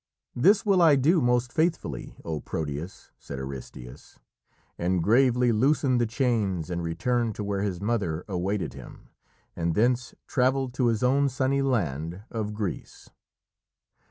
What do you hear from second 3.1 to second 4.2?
said Aristæus,